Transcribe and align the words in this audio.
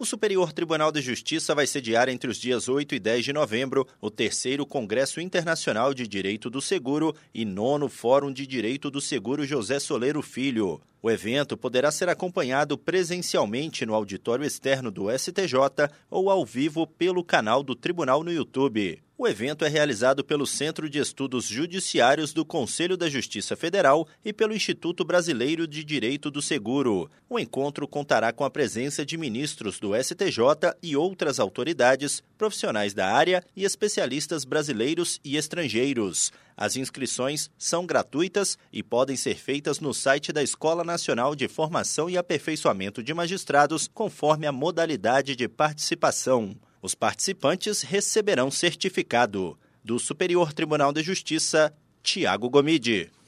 O 0.00 0.06
Superior 0.06 0.50
Tribunal 0.50 0.90
de 0.90 1.02
Justiça 1.02 1.54
vai 1.54 1.66
sediar 1.66 2.08
entre 2.08 2.30
os 2.30 2.38
dias 2.38 2.70
8 2.70 2.94
e 2.94 2.98
10 2.98 3.22
de 3.22 3.32
novembro 3.34 3.86
o 4.00 4.10
terceiro 4.10 4.64
Congresso 4.64 5.20
Internacional 5.20 5.92
de 5.92 6.08
Direito 6.08 6.48
do 6.48 6.62
Seguro 6.62 7.14
e 7.34 7.44
nono 7.44 7.86
Fórum 7.86 8.32
de 8.32 8.46
Direito 8.46 8.90
do 8.90 8.98
Seguro 8.98 9.44
José 9.44 9.78
Soleiro 9.78 10.22
Filho. 10.22 10.80
O 11.02 11.10
evento 11.10 11.54
poderá 11.54 11.90
ser 11.90 12.08
acompanhado 12.08 12.78
presencialmente 12.78 13.84
no 13.84 13.94
auditório 13.94 14.42
externo 14.42 14.90
do 14.90 15.10
STJ 15.10 15.90
ou 16.10 16.30
ao 16.30 16.46
vivo 16.46 16.86
pelo 16.86 17.22
canal 17.22 17.62
do 17.62 17.74
Tribunal 17.74 18.24
no 18.24 18.32
YouTube. 18.32 19.02
O 19.22 19.28
evento 19.28 19.66
é 19.66 19.68
realizado 19.68 20.24
pelo 20.24 20.46
Centro 20.46 20.88
de 20.88 20.98
Estudos 20.98 21.44
Judiciários 21.44 22.32
do 22.32 22.42
Conselho 22.42 22.96
da 22.96 23.06
Justiça 23.06 23.54
Federal 23.54 24.08
e 24.24 24.32
pelo 24.32 24.54
Instituto 24.54 25.04
Brasileiro 25.04 25.66
de 25.66 25.84
Direito 25.84 26.30
do 26.30 26.40
Seguro. 26.40 27.10
O 27.28 27.38
encontro 27.38 27.86
contará 27.86 28.32
com 28.32 28.46
a 28.46 28.50
presença 28.50 29.04
de 29.04 29.18
ministros 29.18 29.78
do 29.78 29.90
STJ 29.94 30.72
e 30.82 30.96
outras 30.96 31.38
autoridades, 31.38 32.22
profissionais 32.38 32.94
da 32.94 33.12
área 33.12 33.44
e 33.54 33.62
especialistas 33.62 34.46
brasileiros 34.46 35.20
e 35.22 35.36
estrangeiros. 35.36 36.32
As 36.56 36.76
inscrições 36.76 37.50
são 37.58 37.84
gratuitas 37.84 38.56
e 38.72 38.82
podem 38.82 39.18
ser 39.18 39.36
feitas 39.36 39.80
no 39.80 39.92
site 39.92 40.32
da 40.32 40.42
Escola 40.42 40.82
Nacional 40.82 41.36
de 41.36 41.46
Formação 41.46 42.08
e 42.08 42.16
Aperfeiçoamento 42.16 43.02
de 43.02 43.12
Magistrados, 43.12 43.86
conforme 43.86 44.46
a 44.46 44.52
modalidade 44.52 45.36
de 45.36 45.46
participação. 45.46 46.56
Os 46.82 46.94
participantes 46.94 47.82
receberão 47.82 48.50
certificado. 48.50 49.58
Do 49.84 49.98
Superior 49.98 50.52
Tribunal 50.52 50.92
de 50.92 51.02
Justiça, 51.02 51.74
Tiago 52.02 52.48
Gomide. 52.48 53.10